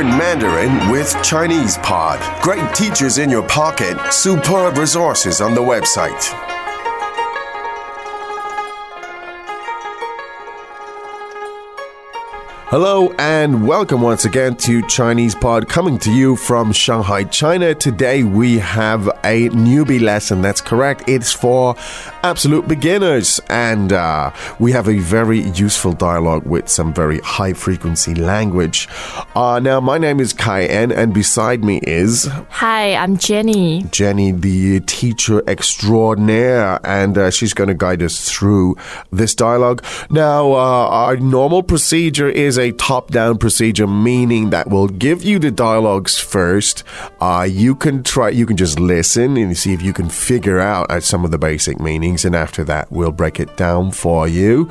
[0.00, 2.18] Learn Mandarin with Chinese Pod.
[2.42, 6.49] Great teachers in your pocket, superb resources on the website.
[12.70, 17.74] Hello and welcome once again to Chinese Pod coming to you from Shanghai, China.
[17.74, 20.40] Today we have a newbie lesson.
[20.40, 21.08] That's correct.
[21.08, 21.74] It's for
[22.22, 24.30] absolute beginners and uh,
[24.60, 28.86] we have a very useful dialogue with some very high frequency language.
[29.34, 33.82] Uh, now, my name is Ken and beside me is Hi, I'm Jenny.
[33.90, 38.76] Jenny, the teacher extraordinaire, and uh, she's going to guide us through
[39.10, 39.84] this dialogue.
[40.08, 45.38] Now, uh, our normal procedure is a top down procedure, meaning that we'll give you
[45.38, 46.84] the dialogues first.
[47.20, 50.90] Uh, you can try, you can just listen and see if you can figure out
[50.90, 54.70] uh, some of the basic meanings, and after that, we'll break it down for you.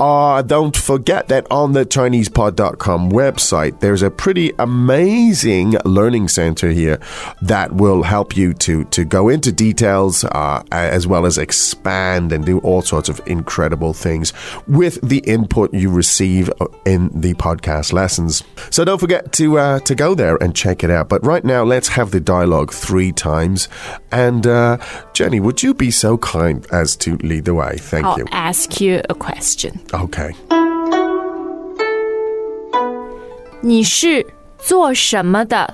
[0.00, 6.98] Uh, don't forget that on the ChinesePod.com website, there's a pretty amazing learning center here
[7.42, 12.44] that will help you to to go into details uh, as well as expand and
[12.44, 14.32] do all sorts of incredible things
[14.68, 16.50] with the input you receive
[16.84, 18.43] in the podcast lessons.
[18.69, 21.07] So don't forget to uh, to go there and check it out.
[21.07, 23.69] But right now, let's have the dialogue three times.
[24.11, 24.77] And uh,
[25.13, 27.77] Jenny, would you be so kind as to lead the way?
[27.77, 28.25] Thank I'll you.
[28.31, 29.79] ask you a question.
[29.93, 30.33] Okay.
[33.61, 34.25] 你是
[34.57, 35.73] 做什么的？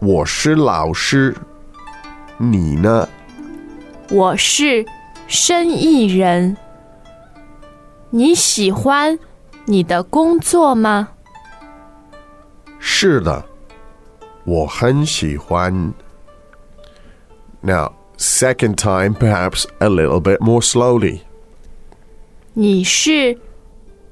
[0.00, 1.36] 我是老师，
[2.38, 3.08] 你呢？
[4.10, 4.86] 我是
[5.28, 6.56] 生意人。
[8.15, 9.19] 你喜欢
[9.65, 11.09] 你的工作吗？
[12.79, 13.43] 是的，
[14.45, 15.93] 我很喜欢。
[17.59, 21.23] Now, second time, perhaps a little bit more slowly.
[22.53, 23.37] 你是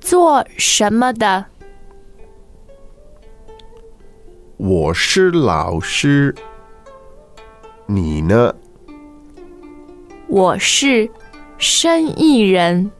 [0.01, 1.45] 做什么的？
[4.57, 6.35] 我是老师，
[7.85, 8.53] 你呢？
[10.27, 11.09] 我是
[11.57, 12.91] 生意人。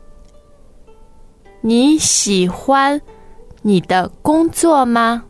[1.65, 2.99] 你喜欢
[3.61, 5.23] 你的工作吗？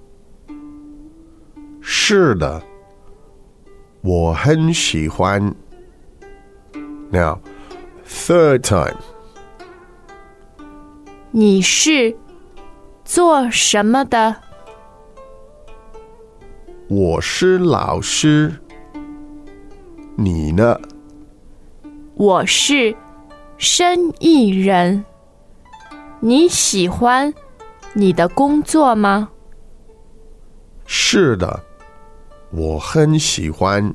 [1.79, 2.59] 是的，
[4.01, 5.53] 我很喜欢。
[7.11, 7.37] Now,
[8.07, 8.97] third time.
[11.29, 12.17] 你是
[13.05, 14.35] 做什么的？
[16.87, 18.51] 我是老师，
[20.15, 20.79] 你呢？
[22.15, 22.95] 我是
[23.59, 25.05] 生意人。
[26.22, 27.32] 你喜欢
[27.92, 29.30] 你的工作吗？
[30.86, 31.64] 是的，
[32.50, 33.94] 我很喜欢。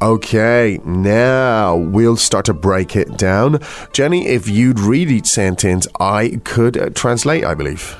[0.00, 3.60] Okay, now we'll start to break it down.
[3.92, 7.94] Jenny, if you'd read each sentence, I could uh, translate, I believe.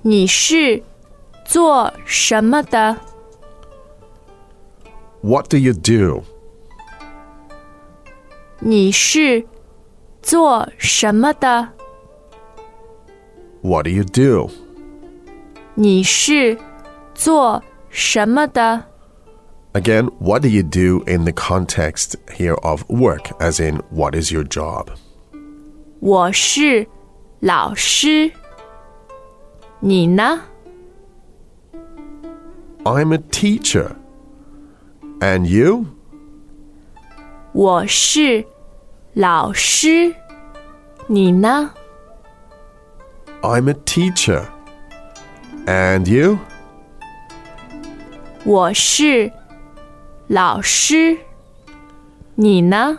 [0.00, 0.82] 你是
[1.44, 2.96] 做什么的？
[5.20, 6.22] What do you do?
[8.60, 9.44] 你是
[10.22, 11.68] 做什么的？
[13.62, 14.50] What do you do?
[15.74, 16.58] 你是
[17.14, 18.84] 做什么的？
[19.74, 24.32] Again, what do you do in the context here of work, as in, what is
[24.32, 24.86] your job?
[26.00, 26.86] 我是
[27.40, 28.30] 老师。
[29.80, 30.42] 你呢？
[32.84, 33.92] I'm a teacher.
[35.20, 35.86] And you?
[37.52, 38.44] 我是
[39.14, 40.14] 老师。
[41.06, 41.72] 你呢？
[43.40, 44.44] I'm a teacher.
[45.66, 46.38] And you?
[48.44, 49.32] 我是
[50.26, 51.18] 老师。
[52.34, 52.98] 你呢？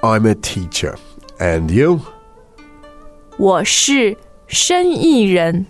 [0.00, 0.94] I'm a teacher.
[1.38, 2.00] And you?
[3.36, 4.16] 我是
[4.46, 5.66] 生意人。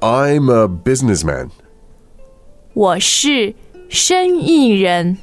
[0.00, 1.50] I'm a businessman.
[2.74, 3.54] 我是
[3.88, 5.18] 生意人。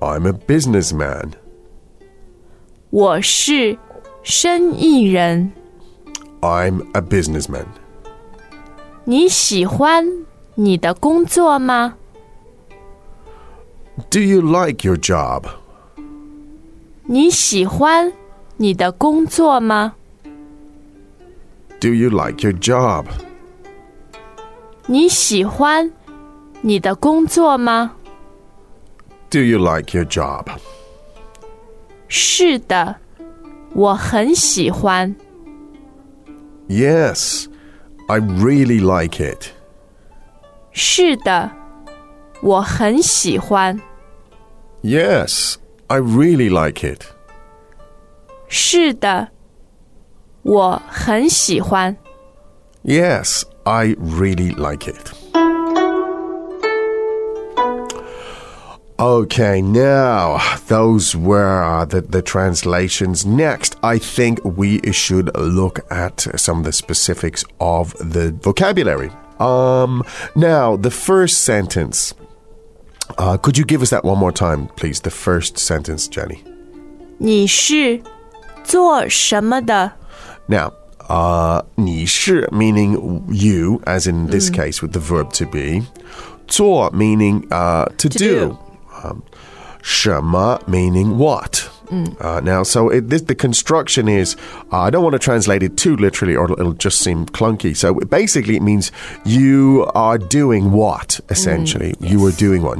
[0.00, 1.32] I'm a businessman.
[2.90, 3.78] 我是
[4.22, 5.52] 生意人。
[6.40, 7.66] I'm a businessman.
[9.04, 10.06] 你喜欢
[10.54, 11.96] 你的工作吗？
[14.10, 15.44] Do you like your job?
[17.04, 18.12] 你喜欢
[18.56, 19.94] 你的工作吗？
[21.80, 23.06] Do you like your job?
[24.86, 25.92] 你喜欢
[26.62, 27.92] 你的工作吗？
[29.34, 30.46] Do you like your job?
[32.08, 32.96] 是的，
[33.74, 35.14] 我很喜欢。
[36.68, 37.46] Yes,
[38.08, 39.50] I really like it.
[40.72, 41.50] 是的，
[42.42, 43.80] 我很喜欢。
[44.82, 45.56] Yes,
[45.88, 47.04] I really like it.
[48.48, 49.28] 是的，
[50.42, 51.96] 我很喜欢。
[52.82, 55.12] Yes, I really like it.
[58.98, 60.38] Okay, now
[60.68, 63.24] those were uh, the, the translations.
[63.24, 69.10] Next, I think we should look at some of the specifics of the vocabulary.
[69.38, 70.04] Um,
[70.36, 72.12] now, the first sentence.
[73.16, 75.00] Uh, could you give us that one more time, please?
[75.00, 76.44] The first sentence, Jenny.
[77.16, 78.02] 你是
[78.62, 79.92] 做什么的？
[80.46, 80.72] Now,
[81.08, 85.86] uh, 你是 meaning you, as in this case with the verb to be.
[86.46, 88.18] 做 meaning uh, to, do.
[88.18, 88.58] do.
[89.05, 89.23] Um,
[89.81, 91.69] Shema meaning what?
[91.85, 92.19] Mm.
[92.19, 94.35] Uh, now, so it, this, the construction is
[94.71, 97.77] uh, I don't want to translate it too literally or it'll, just seem clunky.
[97.77, 98.91] So basically, it means
[99.25, 101.91] you are doing what, essentially.
[101.91, 102.11] Mm, yes.
[102.11, 102.79] You are doing what?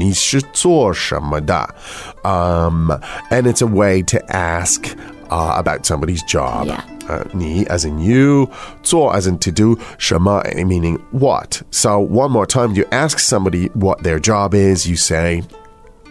[2.25, 2.92] Um,
[3.30, 4.98] and it's a way to ask
[5.30, 6.68] uh, about somebody's job.
[6.68, 6.83] Yeah.
[7.07, 8.51] Uh, ni as in you,
[8.81, 11.62] to as in to do, shema meaning what.
[11.69, 15.44] So one more time, you ask somebody what their job is, you say,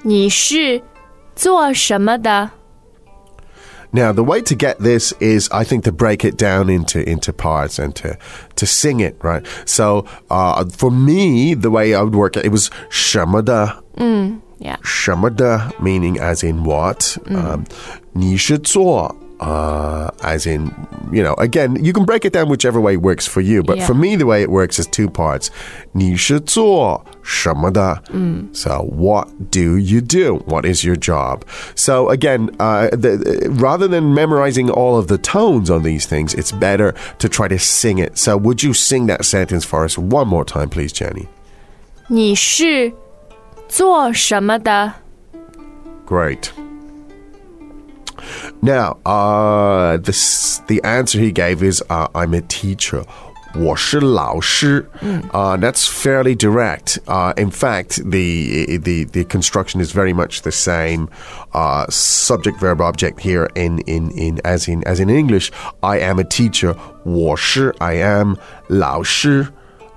[0.04, 0.82] 你是
[1.36, 2.52] 做什么的？
[3.92, 7.34] Now, the way to get this is, I think, to break it down into into
[7.34, 8.18] parts and to
[8.56, 9.44] to sing it, right?
[9.66, 13.84] So, uh, for me, the way I would work it, it was 什么的
[14.60, 14.78] Yeah.
[14.84, 17.18] 什么的 meaning as in what.
[17.30, 17.64] Um,
[18.14, 20.70] 你是做 uh, as in,
[21.14, 23.64] you know, again, you can break it down whichever way works for you.
[23.64, 23.86] But Yeah.
[23.88, 25.50] for me, the way it works is two parts.
[25.94, 28.02] 你是做什么的?
[28.54, 30.44] So, what do you do?
[30.46, 31.44] What is your job?
[31.76, 36.52] So, again, uh, the, rather than memorizing all of the tones on these things, it's
[36.52, 38.18] better to try to sing it.
[38.18, 41.28] So, would you sing that sentence for us one more time, please, Jenny?
[42.08, 42.92] 你是
[43.70, 44.94] 做什么的？
[46.06, 46.50] Great.
[48.64, 53.04] Now, uh, this, the answer he gave is uh, I'm a teacher.
[53.56, 54.88] 我是老师.
[55.32, 57.00] Uh, that's fairly direct.
[57.08, 61.10] Uh, in fact, the, the the construction is very much the same.
[61.54, 65.52] Uh, subject, verb, object here in, in, in as in as in English.
[65.82, 66.76] I am a teacher.
[67.04, 68.38] 我是 I am
[68.68, 69.48] 老师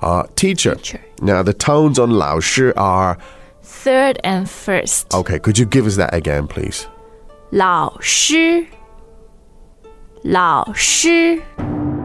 [0.00, 0.74] uh, teacher.
[0.76, 1.00] Teacher.
[1.20, 3.18] Now the tones on 老师 are
[3.62, 5.38] Third and first，、 okay.
[5.38, 6.86] Could you give us that again, please?
[7.50, 8.66] 老师，
[10.22, 11.42] 老师，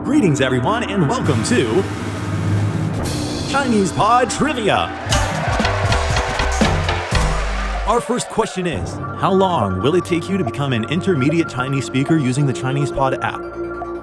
[0.03, 1.83] Greetings, everyone, and welcome to
[3.49, 4.89] Chinese Pod Trivia.
[7.87, 11.85] Our first question is How long will it take you to become an intermediate Chinese
[11.85, 13.39] speaker using the Chinese Pod app?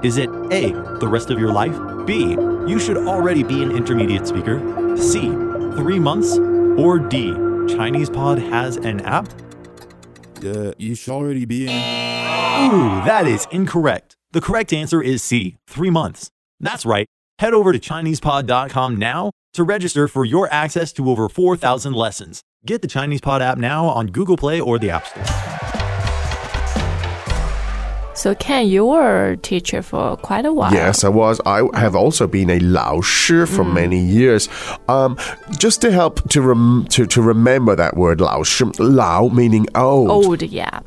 [0.03, 1.77] Is it A, the rest of your life?
[2.07, 2.31] B,
[2.67, 4.59] you should already be an intermediate speaker?
[4.97, 5.29] C,
[5.77, 6.39] three months?
[6.79, 7.35] Or D,
[7.69, 9.29] Chinese Pod has an app?
[10.44, 11.70] Uh, you should already be in.
[11.70, 14.16] Ooh, that is incorrect.
[14.32, 16.30] The correct answer is C, three months.
[16.60, 17.08] That's right.
[17.40, 22.42] Head over to ChinesePod.com now to register for your access to over 4,000 lessons.
[22.66, 25.59] Get the ChinesePod app now on Google Play or the App Store.
[28.20, 30.74] So, Ken, you were a teacher for quite a while.
[30.74, 31.40] Yes, I was.
[31.46, 33.74] I have also been a Lao Shi for mm.
[33.74, 34.50] many years.
[34.90, 35.18] Um,
[35.58, 40.10] just to help to, rem- to to remember that word Lao Shi, Lao meaning old.
[40.10, 40.82] Old, yeah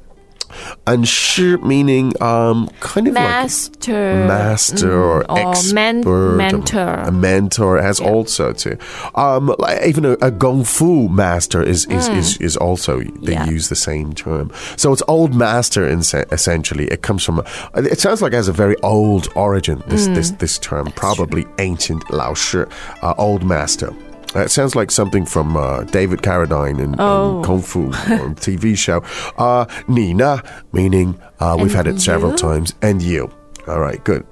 [0.87, 6.95] and shi meaning um, kind of master, like master mm, or, expert, man- mentor.
[6.95, 8.09] A mentor has yeah.
[8.09, 8.79] also to.
[9.15, 12.17] Um, like even a, a fu master is is, mm.
[12.17, 13.49] is, is also they yeah.
[13.49, 14.51] use the same term.
[14.77, 16.87] So it's old master in, essentially.
[16.87, 17.41] It comes from.
[17.41, 17.45] Uh,
[17.75, 19.83] it sounds like it has a very old origin.
[19.87, 20.15] This mm.
[20.15, 22.65] this this term probably ancient Lao Shi,
[23.03, 23.95] uh, old master.
[24.36, 27.42] Uh, It sounds like something from uh, David Carradine and, Oh.
[27.46, 29.02] Kung Fu um, TV show.
[29.38, 32.38] Uh, Nina, meaning uh, we've had And it several you?
[32.38, 33.30] times, and you.
[33.68, 34.26] All right, good.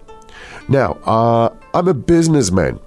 [0.67, 2.79] Now, uh, I'm a businessman.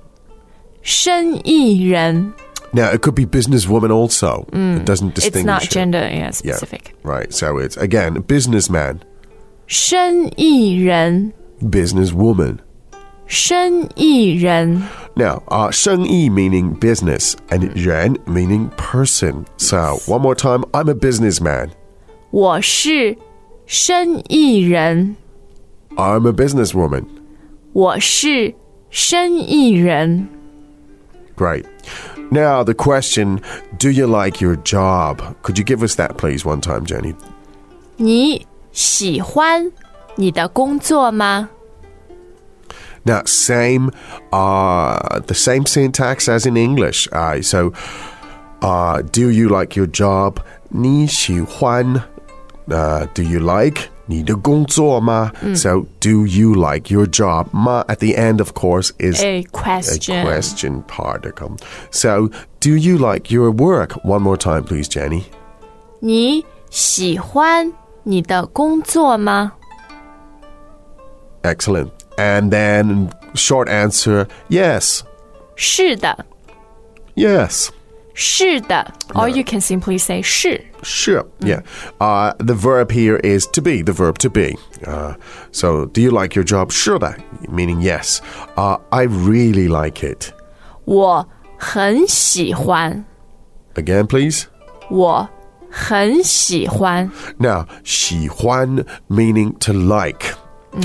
[0.83, 2.33] 生意人.
[2.73, 4.47] Now, it could be businesswoman also.
[4.52, 5.40] It doesn't distinguish.
[5.40, 5.71] It's not it.
[5.71, 6.95] gender yeah, Yeah, specific.
[7.02, 7.33] right.
[7.33, 9.00] So it's again businessman,
[9.66, 12.59] 生意人， businesswoman.
[13.26, 14.83] 生意人，
[15.14, 19.45] Now, uh, 生意 meaning business and 人 meaning person.
[19.57, 21.71] So one more time, I'm a businessman.
[22.30, 23.16] 我是
[23.66, 25.16] 生意人，
[25.97, 27.04] I'm a businesswoman.
[27.73, 28.54] 我是
[28.90, 30.28] 生意人，
[31.37, 31.64] Great.
[32.30, 33.40] Now, the question
[33.78, 35.18] Do you like your job?
[35.42, 37.14] Could you give us that, please, one time, Jenny?
[37.97, 39.71] 你喜欢
[40.16, 41.50] 你的工作吗？
[43.04, 43.90] Now, same,
[44.33, 47.09] uh, the same syntax as in English.
[47.12, 47.73] Uh, so,
[48.62, 50.38] uh, do you like your job?
[50.71, 52.02] 你喜欢,
[52.68, 53.88] uh, do you like?
[54.11, 55.30] 你的工作吗?
[55.54, 57.47] So, do you like your job?
[57.52, 60.25] Ma at the end, of course, is A a question.
[60.25, 61.57] question particle.
[61.90, 62.30] So,
[62.61, 63.92] do you like your work?
[64.04, 65.25] One more time, please, Jenny.
[66.00, 69.52] 你喜欢你的工作吗？
[71.42, 71.90] Excellent.
[72.16, 75.02] And then, short answer yes.
[75.57, 76.25] 是的，
[77.14, 77.68] Yes.
[78.14, 78.92] 是的。
[79.14, 80.61] Or you can simply say 是。
[80.83, 81.26] Sure.
[81.40, 81.62] Yeah.
[81.99, 84.57] Uh, the verb here is to be, the verb to be.
[84.85, 85.14] Uh,
[85.52, 86.71] so, do you like your job?
[86.73, 87.18] Sure, that
[87.49, 88.21] meaning yes.
[88.57, 90.33] Uh, I really like it.
[90.85, 91.28] 我
[91.59, 93.04] 很喜欢，
[93.75, 94.45] Again, please.
[94.90, 95.28] 我
[95.71, 97.11] 很喜欢。
[97.38, 100.35] Now, 喜欢 meaning to like.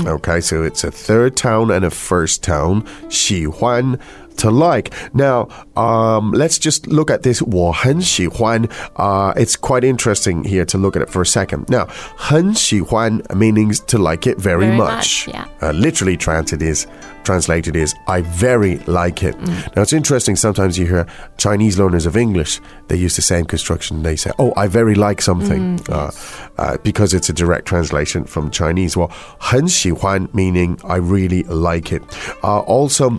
[0.05, 2.83] Okay, so it's a third tone and a first tone.
[3.09, 3.97] 喜欢
[4.38, 4.92] to like.
[5.14, 7.40] Now, um, let's just look at this.
[7.42, 8.66] 我很喜欢.
[8.96, 11.66] Uh, it's quite interesting here to look at it for a second.
[11.68, 15.28] Now, 很喜欢 meaning to like it very, Very much.
[15.28, 15.44] much, yeah.
[15.62, 16.86] Uh, literally translated is
[17.22, 19.34] translated is I very like it.
[19.74, 20.36] Now it's interesting.
[20.36, 21.06] Sometimes you hear
[21.38, 22.60] Chinese learners of English.
[22.88, 24.02] They use the same construction.
[24.02, 26.10] They say, "Oh, I very like something," uh,
[26.58, 28.94] uh, because it's a direct translation from Chinese.
[28.96, 32.02] Well, 很喜欢 meaning I really like it.
[32.42, 33.18] Uh, also.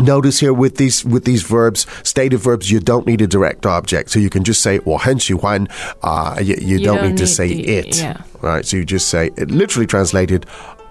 [0.00, 4.10] Notice here with these with these verbs, stative verbs, you don't need a direct object,
[4.10, 5.66] so you can just say 我很喜欢.
[6.02, 7.96] Uh, you, you, You don't, don't need to need say the- it.
[7.98, 8.16] yeah.
[8.42, 10.46] Right, so you just say, it literally translated,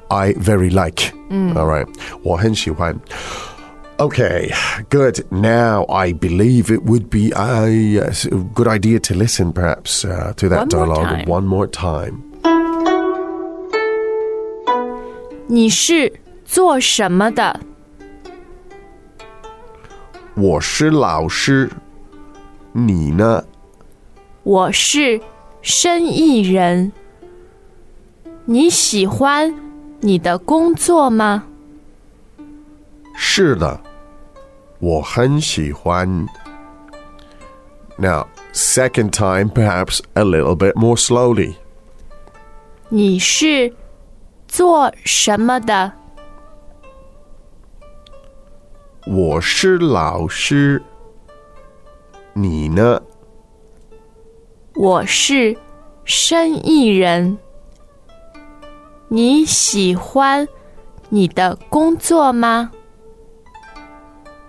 [0.09, 1.11] I very like.
[1.29, 1.85] All right.
[2.23, 2.97] 我很喜欢.
[3.97, 4.51] Okay,
[4.89, 5.23] good.
[5.31, 8.11] Now I believe it would be a, uh,
[8.55, 11.25] good idea to listen perhaps uh, to that One more dialogue time.
[11.27, 12.23] one more time.
[15.47, 16.11] 你是
[16.45, 17.59] 做什么的？
[20.40, 21.68] 我是老师，
[22.70, 23.42] 你呢？
[24.44, 25.20] 我是
[25.62, 26.92] 生意人。
[28.44, 29.52] 你喜欢
[29.98, 31.42] 你的工作吗？
[33.16, 33.80] 是的，
[34.78, 36.08] 我很喜欢。
[37.96, 41.56] Now, second time, perhaps a little bit more slowly.
[42.88, 43.74] 你是
[44.46, 45.94] 做什么的？
[49.10, 50.82] 我是老师，
[52.34, 53.00] 你呢？
[54.74, 55.56] 我是
[56.04, 57.38] 生意人。
[59.08, 60.46] 你喜欢
[61.08, 62.70] 你的工作吗？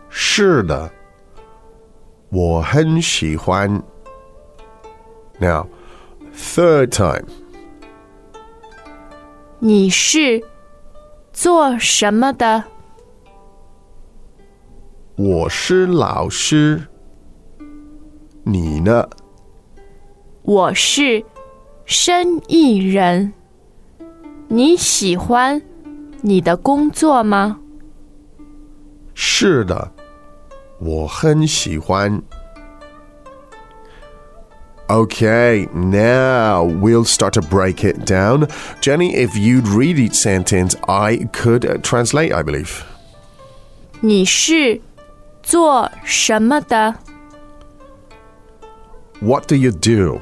[0.09, 0.91] 是的，
[2.27, 3.81] 我很喜欢。
[5.39, 5.67] Now,
[6.35, 7.29] third time.
[9.59, 10.43] 你是
[11.31, 12.65] 做什么的？
[15.18, 16.88] 我是老师，
[18.42, 19.08] 你呢？
[20.42, 21.24] 我是
[21.84, 23.32] 生意人。
[24.48, 25.62] 你喜欢
[26.20, 27.60] 你的工作吗？
[29.14, 29.92] 是的，
[30.80, 32.22] 我很喜欢。
[34.86, 38.48] Okay, now we'll start to break it down.
[38.82, 42.82] Jenny, if you'd read each sentence, I could uh, translate, I believe.
[44.00, 44.82] 你是
[45.48, 46.94] 做什么的？
[49.20, 50.20] What do you do?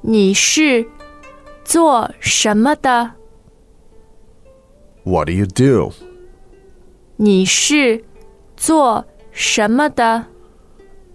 [0.00, 0.86] 你是
[1.64, 3.12] 做什么的？
[5.04, 5.92] What do you do?
[7.16, 8.04] 你是
[8.56, 10.26] 做什么的？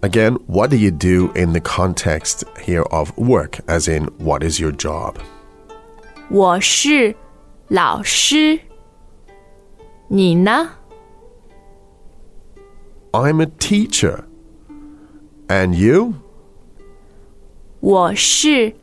[0.00, 4.60] Again, what do you do in the context here of work, as in, what is
[4.60, 5.14] your job?
[6.28, 7.14] 我是
[7.68, 8.58] 老师。
[10.08, 10.70] 你呢？
[13.12, 14.24] I'm a teacher.
[15.48, 16.14] And you?
[17.80, 18.74] 我是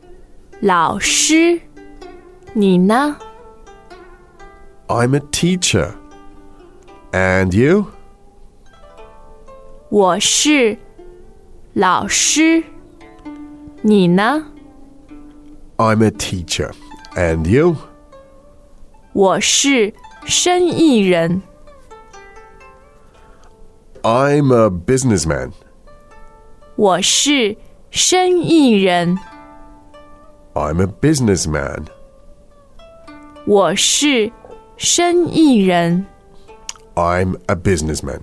[0.60, 1.60] 老师。
[2.54, 3.16] 你呢？
[4.88, 5.94] I'm a teacher.
[7.12, 7.86] And you?
[9.88, 10.78] 我是
[11.74, 12.62] 老师。
[13.82, 14.46] 你呢？
[15.76, 16.72] I'm a teacher.
[17.14, 17.76] And you?
[19.12, 19.92] 我是
[20.24, 21.42] 生意人。
[24.06, 25.52] I'm a businessman.
[26.76, 27.56] 我是
[27.90, 29.18] 生意人。
[30.54, 31.86] I'm a businessman.
[33.44, 34.32] 我是
[34.76, 36.06] 生意人。
[36.94, 38.20] I'm a businessman.